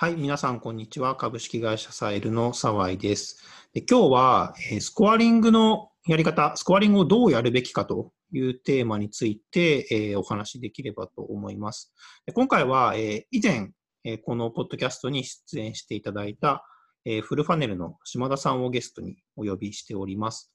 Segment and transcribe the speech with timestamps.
[0.00, 1.16] はい、皆さん、こんにちは。
[1.16, 3.42] 株式会社サイルの沢井です。
[3.74, 11.92] で今日は、えスコアリングのやり方、スコアリングをどうやるべきかというテーマについて、えーお話しできればと思います。
[12.26, 13.72] で今回は、えー以前、
[14.04, 16.64] えーこのポッドキャストに出演していただいた、
[17.04, 20.52] えフルファネルの島田さんをゲストにお呼びしております。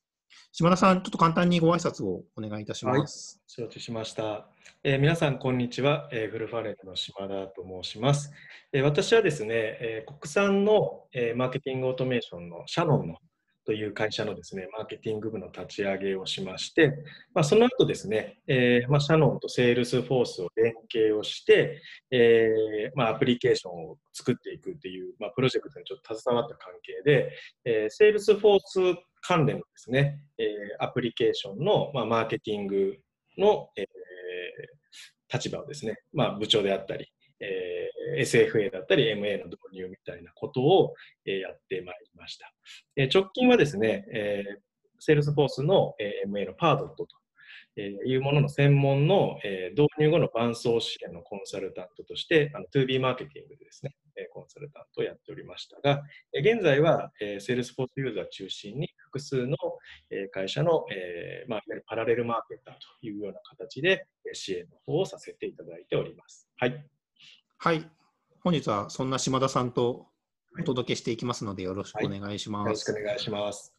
[0.52, 3.42] 島田さん、ちょっと簡単にご挨拶をお願いいたします。
[3.48, 4.48] 承知しました。
[4.84, 6.10] えー皆さん、こんにちは。
[6.12, 8.32] えーフルファレルの島田と申します。
[8.72, 13.16] えー私はですね、えー国産の、えーマーケティングオートメーションのシャノンの
[13.66, 16.94] という会社のですね、マーケティング部の立ち上げをしまして、
[17.34, 21.82] まあ、その後ですね、えーまあ、シャノンと Salesforce を連携をして、
[22.12, 27.32] えーまあ、アプリケーションを作っていくっていう、まあ、プロジェクトにちょっと携わった関係で、
[27.66, 28.80] えー、 Salesforce
[29.22, 32.98] 関連のですね、えーアプリケーションの、まあ、マーケティング
[33.38, 33.86] の、えー
[35.34, 37.08] 立場をですね、まあ、部長であったり、
[38.18, 40.94] SFA だったり MA の導入みたいなことを、
[41.26, 42.54] やってまいりました。
[43.14, 44.44] 直近はですね、え、
[45.00, 45.96] Salesforce の、
[46.28, 49.40] MA の Pardot というものの専門の、
[49.72, 53.96] 導入後の伴走支援のコンサルタントとして、2B マーケティングでですね、
[54.32, 59.58] コンサルタントをやっておりましたが、現在は、え、 Salesforce ユーザー中心に複数の、
[60.32, 60.86] 会社の、
[61.48, 66.48] まあ、いわゆるパラレルマーケターというような形で支援の方をさせていただいております。
[66.58, 66.86] はい。
[67.64, 67.90] はい。
[68.44, 70.08] 本日はそんな島田さんと
[70.60, 72.70] お届けしていきますので、よろしくお願いしよます。
[72.70, 73.74] ろしくお願いします。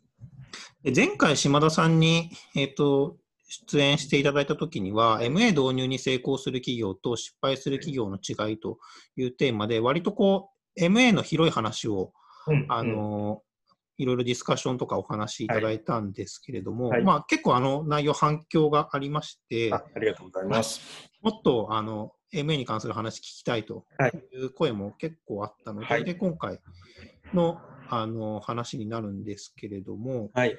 [0.83, 8.79] で前回、島田さんに、えっと出演していただいたときには、MA 導入に成功する企業と失敗する企業の違いと
[9.19, 12.15] いうテーマで、割とこう、MA の広い話を、
[12.47, 13.43] うんあの
[13.99, 20.81] いろいろディスカッションとかお話しいただいたんですけれども、はいまあ、結構あの内容、反響がありまして、あありがとうございます。
[21.23, 23.85] もっとあの MA に関する話聞きたいと
[24.33, 26.61] いう声も結構あったので、はいで今回
[27.33, 27.59] の
[27.91, 30.56] あの話になるんですけれども、はい。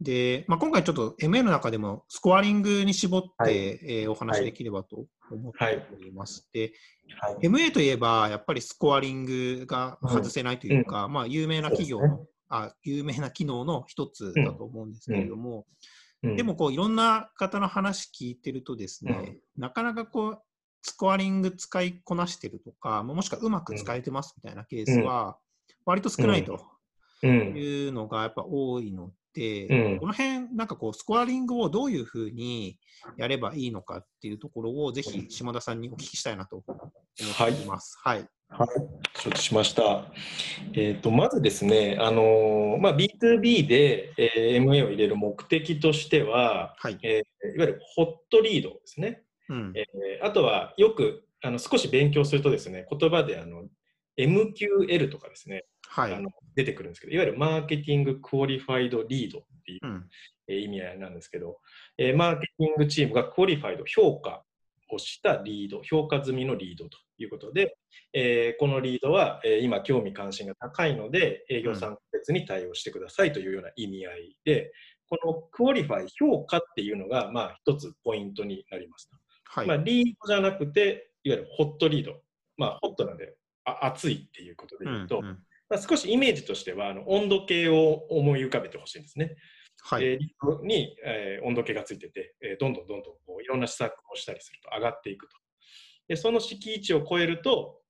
[0.00, 6.48] でまあ、今回ちょっと MA の中でもスコアリングに絞って、はいえーお話できればと思っております。
[6.52, 6.72] で
[7.20, 7.48] はい。
[7.48, 20.42] MA といえばやっぱりスコアリングが外せないというか、まあ、有名な企業の、そうですあ有名な機能の一つだと思うんですけれども、うんでもこういろんな方の話聞いてるとですね、なかなかこう
[20.82, 25.38] スコアリング使いこなしてるとか、もしくはうまく使えてますみたいなケースは
[25.84, 26.60] 割と少ないと
[27.22, 27.56] うん。
[27.56, 32.78] いうのがやっぱ多いので、うんこの辺なんかこうスコアリングをどういうふうに
[33.16, 37.98] やればいいのかっていうところをぜひ島田さんにお聞きしたいなと思っています。
[38.02, 38.26] はい。
[38.50, 38.68] はい、
[39.18, 40.06] 承知しました。
[40.72, 46.98] えー、とまずですね、あのーまあ、B2B で、えー MA を入れる目的としては、はい。
[47.02, 49.22] えーいわゆるホットリードですね。
[49.48, 49.72] うん。
[49.74, 53.68] えーあとはよくあの少し勉強するとですね、言葉であの
[54.18, 56.20] MQL とかですね、はいあ。
[56.20, 60.08] の出てくるんですけど、いわゆるマーケティングクオリファイドリードっていううん。
[60.48, 61.58] えー意味合いなんですけど、
[61.98, 64.42] えーマーケティングチームが Qualified、評価
[64.90, 67.76] をしたリード、評価済みのリードということで、
[68.12, 74.72] えーこのリードは、えー今、興味関心が高いので、営業さん別に対応してくださいというような意味合いで、
[75.08, 79.10] この Qualify、評価っていうのが、まあ、一つポイントになります。
[79.48, 79.66] はい。
[79.66, 82.20] まあ、リードじゃなくて、いわゆるホットリード、
[82.56, 85.38] まあ、ホットなんで、あ熱いっていうことで言うと、うんうん
[85.68, 89.36] まあ、少しイメージとしてはあの温度計を思い浮かべてほしいんですね。
[89.82, 90.04] はい。
[90.04, 95.36] えーリードに、えー温度計がついてて、えーどんどんどんどんこういろんな施策をしたりすると上がっていくと。
[96.08, 97.80] でその敷地を超えると、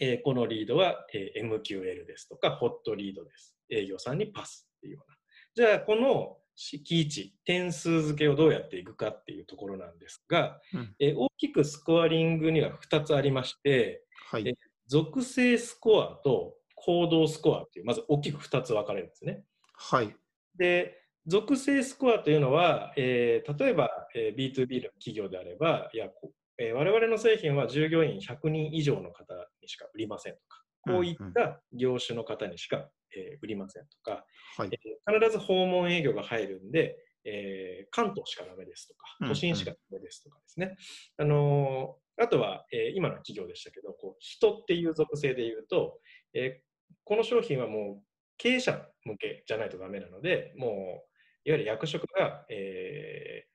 [0.00, 3.54] えーこのリードは、えー MQL ですとか、ホットリードです。
[3.70, 5.16] 営業さんにパスっていうような。
[5.54, 14.02] じゃあ、この敷地、点数付けをどうやっていくかっていうところなんですが、うんえー大きくスコアリングには2つありまして、
[14.32, 14.54] はいえ。
[14.88, 19.44] 属性スコアと行動スコアっていう、まず大きく2つ分かれるんですね。
[19.74, 20.16] はい。
[20.56, 29.32] で、属性スコアというのは、えー例えば、えー B2B の企業であれば、いや、こえー我々の製品は従業員100人以上の方
[29.62, 34.24] にしか売りませんとか、こういった業種の方にしか、えー売りませんとか、
[34.56, 34.68] はい。
[34.72, 40.76] えー必ず訪問営業が入るんで、えー関東しかダメですとかうん、都心しかダメですとかですね。
[41.16, 46.00] あのーあとは、えー今の企業でしたけど、こう人っていう属性で言うと、
[46.34, 46.68] えー
[47.04, 48.04] この商品はもう
[48.38, 53.48] 経営者向けじゃないとダメなので、もういわゆる役職が、えー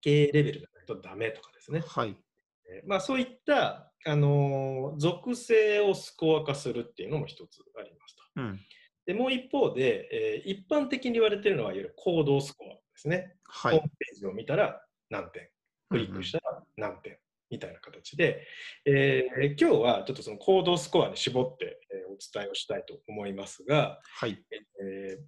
[0.00, 1.82] 経営レベルじゃないとダメとかですね。
[1.86, 2.16] はい。
[2.68, 8.22] えーまあ、そういった、あのー属性をスコア化するっていうのも一つありますと。
[8.36, 8.60] うん。
[9.06, 13.34] でもう一方で、えー一般的に言われているのは、いわゆる行動スコアですね。
[13.44, 13.88] はいホーム。
[13.88, 15.48] ページを見たら何点、
[15.88, 17.18] クリックしたら何点、
[17.50, 18.46] みたいな形で、
[18.84, 24.42] えー今日はちょっとその行動スコアに絞って、えーお伝えをしたいと思いますが、はい。
[24.82, 25.18] えー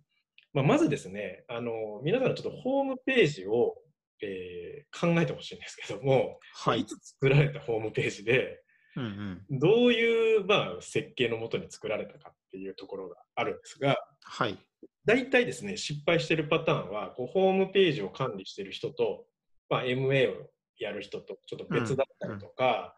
[0.52, 3.76] まあ、まずですね、あの皆さんのちょっとホームページを、
[4.22, 6.86] えー考えてほしいんですけども、はいい。
[6.86, 8.60] つ作られたホームページで、
[8.96, 9.04] うん
[9.50, 9.58] うん。
[9.58, 14.58] どういう、まあ、設計のもとに作られたかっていうところがあるんですが、はい。
[15.04, 19.26] 大体ですね、失敗してるパターンは、こうホームページを管理してる人と、
[19.68, 22.94] まあ、MA をやる人とちょっと別だったりとか、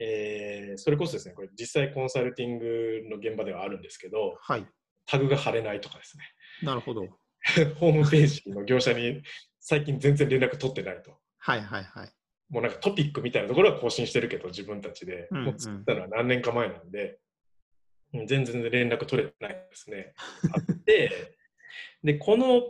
[0.00, 4.66] えーそれこそですね、これ実際コンサルティングの現場ではあるんですけど、はい。
[5.06, 6.24] タグが貼れないとかですね、
[6.62, 7.06] なるほど。
[7.78, 9.22] ホームページの業者に
[9.66, 11.16] 最近全然連絡取ってないと。
[11.38, 12.12] はいはいはい。
[12.50, 17.18] もうなんかトピックみたいなところは更新してるけど、自分たちで、うんうんもう作ったのは何年か前なんで、
[18.12, 20.12] うん全然連絡取れてないですね。
[20.52, 21.34] あって、
[22.02, 22.62] で、この、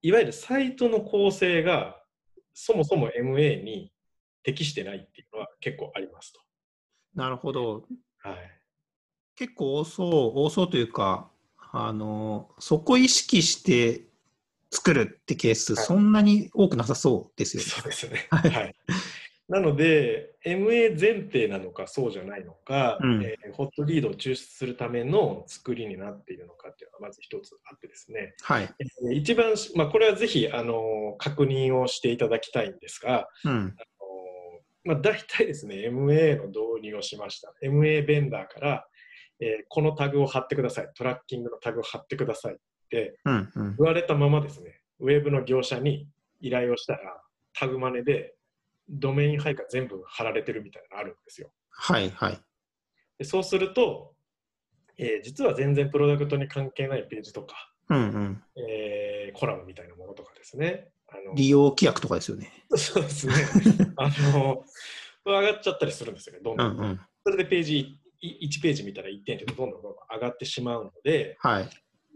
[0.00, 2.02] いわゆるサイトの構成が、
[2.54, 3.92] そもそも MA に
[4.42, 6.40] 適してないっていうのは結構ありますと。
[7.14, 7.84] なるほど。
[8.22, 8.36] はい。
[9.36, 11.30] 結構多そう、多そうというか、
[11.70, 14.07] あの、そこ意識して
[14.70, 17.68] 作るってケース、はいそんなに多くなさそうですよね。
[17.68, 18.26] そうですね。
[18.30, 18.74] はいはい。
[19.48, 28.68] なので、MA 前提なのかそうじゃないのか、うんえーホットリードを抽出するための作りになっているのかっていうのがまず一つあってですね、はい。
[28.78, 33.50] えー一番し、まあ、これはぜひ、あのー確認をしていただきたいんですが、うん。
[33.50, 33.68] あのー
[34.84, 37.52] まあ、大体ですね、MA の導入をしました。
[37.64, 38.86] MA ベンダーから、
[39.40, 42.56] えーこのタグを貼ってください、トラッキングのタグを貼ってください
[43.24, 43.52] うん。
[43.54, 43.76] うん。
[43.76, 46.08] 言われたままですね、ウェブの業者に
[46.40, 48.34] 依頼をしたら、タグマネで
[48.88, 51.50] ドメイン配下全部貼られてるみたいなのあるんですよ。
[51.70, 52.38] はいはい。
[53.18, 54.14] でそうすると、
[54.96, 58.42] えー実は全然プロダクトに関係ないページとか、うんうん。
[58.56, 60.88] えーコラムみたいなものとかですね。
[61.10, 62.50] あの利用規約とかですよね。
[62.76, 63.34] そうですね。
[63.96, 64.64] あの、
[65.24, 66.72] 上がっちゃったりするんですよね、どんどん。
[66.72, 67.00] うんうん。
[67.24, 71.68] それでページ、い1ページ見たら1点ってどんどんどんどん上がってしまうので、はい。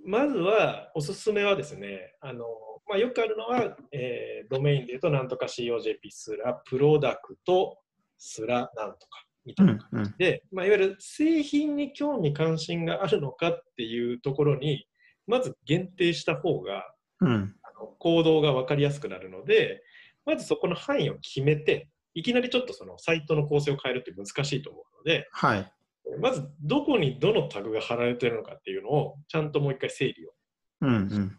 [0.04, 2.44] まずはおすすめはですね、あの
[2.88, 7.78] まあ、よくあるのは、えードメインで言うと、なんとか COJP すら、プロダクト
[8.18, 10.14] すらなんとかみたういなんうん。
[10.18, 14.86] で、まあ、いわゆる製品に興味関心があるのかっていうところに、
[15.26, 16.84] まず限定した方が
[17.20, 17.54] うん。
[17.62, 19.82] あの行動が分かりやすくなるので、
[20.26, 25.72] まずそこの範囲を決めて、いきなりちょっとそのサイトの構成を変えるって難しいと思うので、はい。
[26.18, 30.32] まずどこにどのタグが貼られているのかっていうのをちゃんともう一回整理を
[30.82, 31.38] うんうん。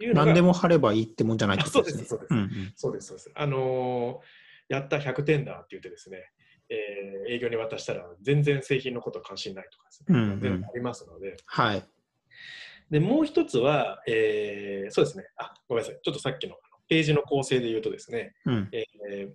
[0.00, 1.80] いう何でも貼ればいいってもんじゃないですね。
[1.80, 2.72] あそうですそうですんうん。
[2.76, 3.30] そうです、そうです。
[3.34, 6.30] あのーやった100点だって言ってですね、
[6.68, 11.82] えー営業に渡したら全然製品のこと関心ないとかですね、うんうん全然ありますので、はい。
[12.90, 16.56] で、もう一つは、えーそうですね、あ、ごめんなさい、ちょっとさっきの
[16.88, 18.68] ページの構成で言うとですね、うん。
[18.72, 19.32] えーす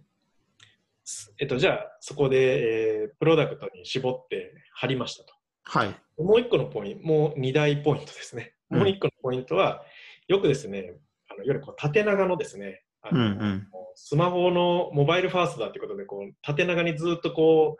[1.40, 5.34] えっと、じゃあ、そこで、えープロダクトに絞って貼りましたと。
[5.64, 5.96] はい。
[6.18, 8.54] もう一個のポイント、もう二大ポイントですね。
[8.72, 9.84] うんもう一個のポイントは、
[10.28, 10.96] よくですね、
[11.30, 13.68] あのいわゆるこう縦長のですね、あうんのうん。
[13.96, 17.78] スマホのモバイルファーストだということで、こう縦長にずっとこ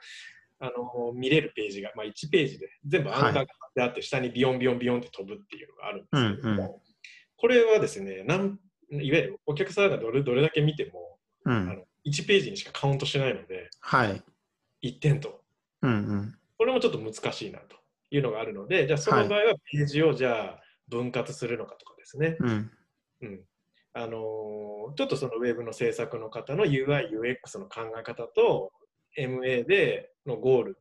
[0.62, 0.72] うあ
[1.06, 6.82] の見れるページが、まあ、1ページで全部アンカーが貼ってあって、下にビヨンビヨンビヨンって飛ぶっていうのがあるんですけども、うんうん
[7.36, 8.58] これはですねなん、
[8.92, 11.66] いわゆるお客さんがどれどれだけ見ても、あうん。
[11.66, 11.74] の
[12.06, 14.24] 1ページにしかカウントしないので、はい。
[14.84, 15.42] 1点と。
[15.82, 16.36] うんうん。
[16.58, 17.78] これもちょっと難しいなと
[18.12, 22.38] いうのがあるので、じゃあその場合はページをじゃあ分割するのかとかですね。
[22.40, 22.72] うん。
[23.22, 23.42] うん
[23.96, 28.72] あのーちょっとそのウェブの制作の方の UI、UX の考え方と
[29.18, 30.78] MA でのゴール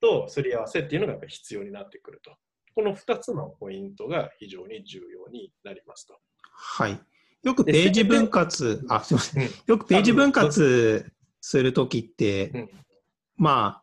[0.00, 2.32] とすり合わせっていうのがやっぱり必要になってくると。
[2.74, 6.18] この2つのポイントが非常に重要になりますと。
[6.42, 7.00] はい。
[7.42, 9.42] よくページ分割、あ、すみません。
[9.42, 11.04] うんよくページ分割
[11.40, 12.70] するときって、うん
[13.40, 13.82] ま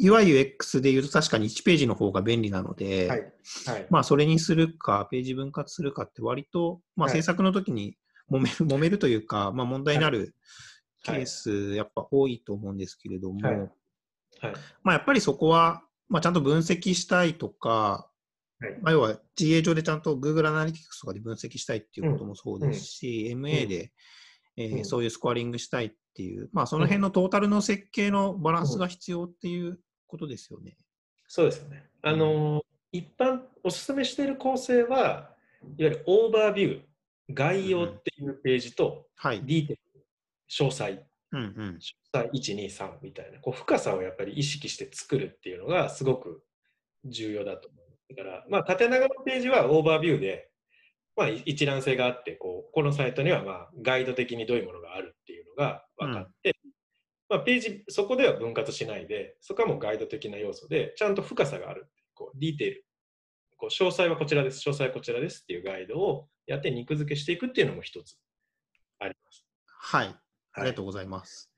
[0.00, 3.20] UIUX で言うと確かに1ページの方が便利なので、はい。
[3.66, 3.86] はい。
[3.90, 7.96] まあ、それにするか、ページ分割するかって割と、まあ、はい制作の時に
[8.30, 10.34] 揉める、 揉めるというか、まあ、問題になる
[11.02, 13.70] ケはいース、やっぱ多いと思うんですけれども、はいはい。
[14.82, 18.08] まあ、やっぱりそこは、まあ、ちゃんと分析したいとか、
[18.58, 23.92] はいまあ、要は GA 上でちゃんと Google Analytics とかで分析したいっていうこともそうですし、MA で、
[24.56, 30.78] えーうんそういうスコアリングしたいっていう、まあ、その辺のトータルの設計のバランスが必要っていうことですよね。
[31.28, 31.84] そうですよね。
[32.02, 35.30] あのー一般おすすめしている構成は、
[35.76, 36.80] いわゆるオーバービュー、
[37.30, 39.42] 概要っていうページと、はい。
[39.44, 40.06] ディーテール、
[40.66, 41.78] 詳細、うんうん。
[41.78, 41.80] 詳
[42.12, 46.42] 細1、2、3みたいな、こう深さをやっぱり意識して作るっていうのがすごく
[47.04, 47.85] 重要だと思う。
[48.08, 50.50] だから、まあ、縦長のページはオーバービューで、
[51.16, 56.54] まあ、一覧性があってこう、このサイトにはまあガイド的にどういうものがあるっていうのが分かって、
[57.28, 61.90] まあ、ページ、そこでは分割しないで、そこはもうガイド的な要素で、ちゃんと深さがある。
[62.14, 62.86] こうディテール。
[63.56, 68.16] こう詳細はこちらです、詳細はこちらですっていうガイドをやって肉付けしていくっていうのも一つ
[68.98, 69.46] あります。
[69.66, 70.14] はい。
[70.52, 71.50] ありがとうございます。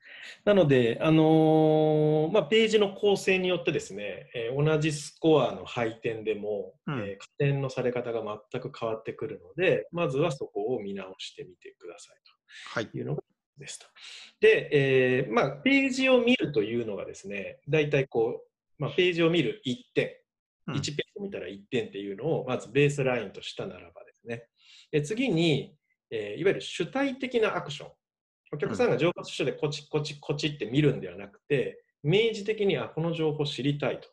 [0.44, 8.22] なので、あのー、まあ、ページの構成によってですね、えー、同じスコアの配点でも、うん、えー、加点のされ方が
[8.52, 12.80] 全く変わってくるので、まずはそこを見直してみてくださいと。
[12.80, 13.00] い。
[13.02, 13.22] うのが
[13.58, 13.86] ですと。
[14.40, 20.12] で、えーまあ、ページを見るというのがですね、大体こう、まあ、ページを見る1点、
[20.68, 24.44] 1ページ見たら1点っていうのを、まずベースラインとしたならばですね、
[24.90, 25.76] で次に、
[26.10, 27.90] えー、いわゆる主体的なアクション。
[28.52, 34.08] お客さんが情報書でこちこちこちって見るんではなくて、明示的にあこの情報を知りたいと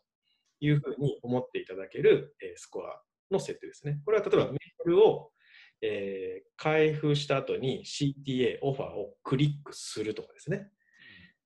[0.60, 3.00] いうふうに思っていただける、えー、スコア
[3.30, 4.00] の設定ですね。
[4.04, 5.30] これは例えばメールを、
[5.80, 10.68] えー、開封した後に CTA、オファーをクリックするとかですね。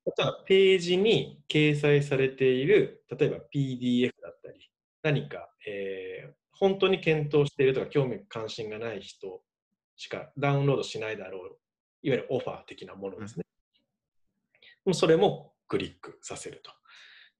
[0.05, 4.71] あとはページに掲載されている、例えば PDF だったり、
[5.03, 9.41] 何か、えー、本当に検討しているとか興味関心がない人
[9.95, 11.57] しかダウンロードしないだろう
[12.01, 13.45] いわゆるオファー的なものですね。
[14.85, 16.71] うん、それもクリックさせると。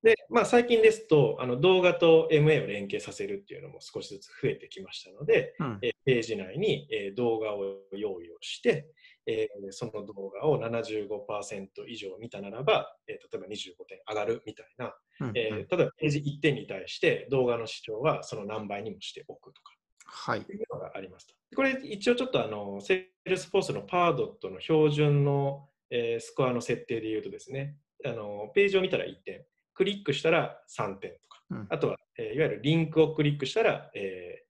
[0.04, 8.88] で、まあ、最近ですとあの動画と MA を連携させるっていうのも少しずつ増えてきましたので、うん、えページ内に、え動画を用意をして、
[9.28, 19.74] えー、その動画を75%以上見たならば、えー、例えば25点上がるみたいな、うんうん、えー、例えばページ1点に対して動画の視聴はその何倍にもしておくとか、
[20.06, 21.36] はい、というのがありますと。
[21.56, 29.44] これ一応ちょっとあの Salesforce の Pardot の標準の、えー、スコアの設定でいうとですねあのページを見たら1点
[29.74, 34.44] クリックしたら3点とか、うん、あとは、えー、いわゆるリンクをクリックしたら、え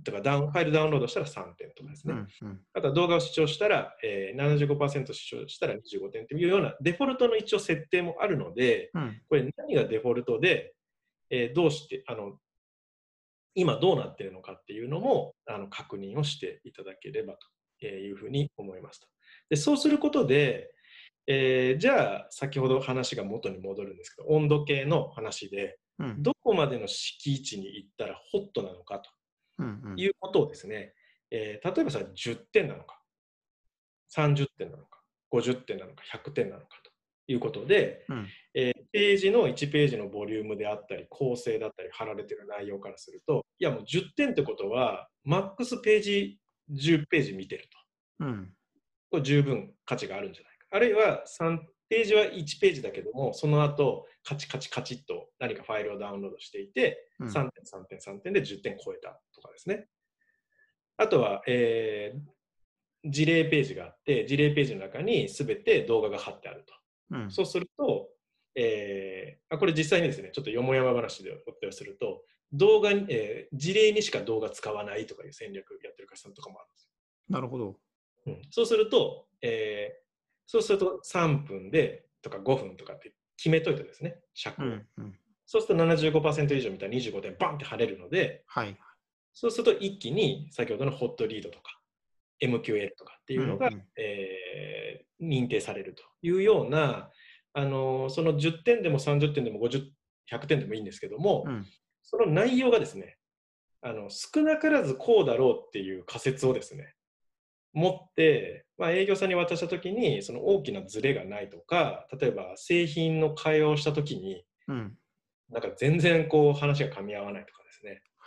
[0.00, 10.74] ー、とかダウンファイルダウンロードしたら3点とかですね、うんうん、あとは動画を視聴したら、えー、75%視聴したら25点というようなデフォルトの一応設定もあるので、うん、これ何がデフォルトで、
[11.30, 12.38] えー、どうしてあの
[13.56, 17.36] 今どうなっているのかっていうのもあの確認をしていただければ
[17.80, 19.08] というふうに思いますと。
[19.50, 20.70] でそうすることで、
[21.26, 29.02] えー、じゃあ先ほど話が元に戻るんですけど温度計の話で、うん、どこまでの敷地に行ったらホットなのか
[29.58, 29.64] と
[29.96, 30.92] いうことをですね、
[31.32, 33.00] うんうん、えー、例えばさ10点なのか
[34.14, 35.00] 30点なのか
[35.32, 36.90] 50点なのか100点なのかと
[37.28, 46.38] いうことで、うん、えー、ページの1ページのボリュームであったり構成だったり貼られてる内容からするといやもう10点ってことはマックスページ
[46.72, 47.68] 10ページ見てる
[48.18, 48.52] と、うん、
[49.10, 50.66] これ十分価値があるんじゃないか。
[50.70, 59.86] あるいは3ページは1ページだけどもその後カチカチカチっと何かファイルをダウンロードしていて、うん、3点3点3点で10点超えたとかですね。
[60.98, 66.74] あとは、えー、事例ページがあって事例ページの中に全て動画が貼ってあると
[67.10, 68.08] うん、そうすると、
[68.54, 72.22] えー、これ実際にですね、ちょっとよもやま話でお伝えすると、
[72.52, 76.90] 動画に、えー、事例にしか動画使わないとかいう戦略やってる会社さんとかもあるんですよ。
[77.28, 77.76] なるほど。
[78.26, 80.06] うん、そうすると、えー、
[80.46, 84.64] そうすると3分でとか5分とかって決めといてですね、尺を。
[84.64, 88.76] うんうん、そうすると75%以上見たら25点バンって貼れるので、はい、
[89.34, 91.78] そうすると一気に先ほどのホットリードとか
[92.42, 97.10] MQL とかっていうのが、うんうん、えー、認定されるというような、
[97.54, 99.86] あのその10点でも30点でも50、
[100.30, 101.66] 100点でもいいんですけども、うん、
[102.02, 103.16] その内容がですね
[103.80, 106.94] あの少なからずこうだろうっていう仮説をですね
[107.72, 114.94] 持って、まあ、営業さんに渡した時にその大きなズレがないとか例えば製品の会話をした時に、うん、
[115.50, 117.62] なんか全然こう話が噛み合わないとか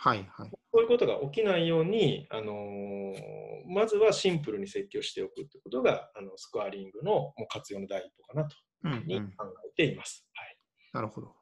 [0.02, 3.14] はいはい、そういうことが起きないように、あのー、
[3.68, 8.56] まずはシンプルに設計をしておくということがあのスコアリングのもう活用の第一歩かなと
[9.06, 10.24] に考えています。
[10.34, 10.56] はい、
[10.94, 11.34] なるほど。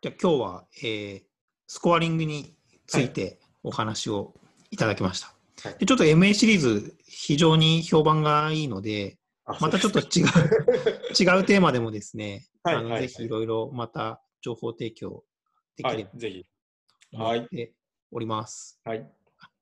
[0.00, 1.22] じゃあ今日は、えー、
[1.66, 2.54] スコアリングに
[2.86, 4.32] ついてお話を
[4.70, 5.34] いただきました。
[5.68, 9.18] はい、でちょっと MA シリーズ非常に評判がいいので、
[9.60, 10.26] またちょっと違う
[11.12, 15.24] 違うテーマでもですね、はい、あの、ぜひいろいろまた情報提供
[15.76, 16.46] できれば、ぜひ。
[17.12, 17.46] はい。
[17.48, 17.72] て
[18.10, 18.80] おります。
[18.84, 19.10] はい。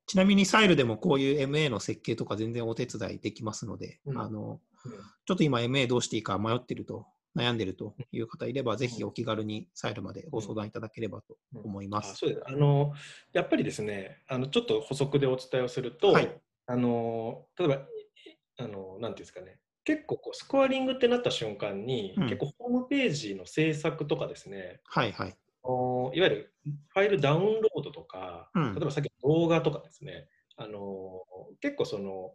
[0.07, 12.27] ちなみにサイルでもこういう MA の設計とか全然お手伝いできますので、うん、あの、うん、ちょっと今 MA どうしていいか迷ってると、悩んでるという方いれば、ぜひお気軽にサイルまでご相談いただければと思います。
[12.27, 12.43] うです。
[12.47, 12.93] あの
[13.33, 17.79] やっぱりですねあの、ちょっと補足でお伝えをすると、はい、あの例えば、
[18.59, 26.55] あのなんていうんですかね、結構こうスコアリングってなった瞬間に、うん、結構ホームページの制作とかですね、はいはい、いわゆる
[26.89, 31.23] ファイルダウンロードとか、うん、例えばさっきの動画とかですね、あの
[31.61, 32.33] 結構その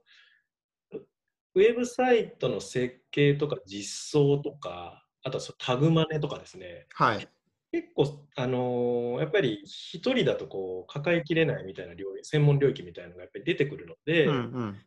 [1.56, 7.28] ウェブサイトの設計とか実装とか、あとはそのタグマネとかですね、はい。
[7.72, 14.78] 結構、あのーやっぱり一人だとこう抱えきれないみたいな領域、専門領域みたいなのがやっぱり出てくるので、うんうん。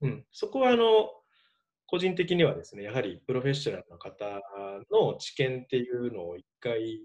[0.00, 1.10] うん、そこはあの
[1.86, 4.24] 個人的にはですね、やはりプロフェッショナルの方
[4.90, 7.02] の知見っていうのを一回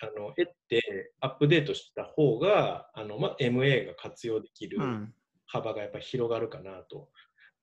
[0.00, 5.14] あの得てアップデートした方があの、まあ、MA が活用できるうん。
[5.46, 7.08] 幅がやっぱり広がるかなと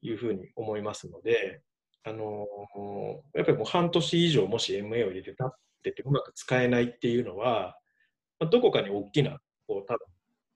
[0.01, 1.61] いうふうに思いますので、
[2.05, 2.47] あの
[3.35, 7.77] やっぱりもう半年以上もし MA を入れてたっててうまく使えないっていうのは、
[8.39, 9.99] まあ、どこかに大きなこう多分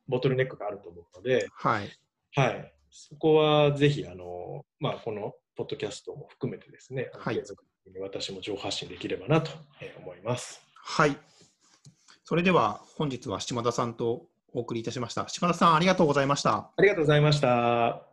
[0.07, 1.89] ボトルネックがあると思うので、はい。
[2.35, 10.61] はい、そこはぜひあの、まあ、このポッドキャストも含めてですね、はい継続的に私も情報発信できればなとえー思います。
[10.75, 11.17] はい。
[12.27, 15.29] それでは本日は島田さんとお送りいたしました。
[15.29, 16.69] 島田さん、ありがとうございました。
[16.75, 18.06] ありがとうございました。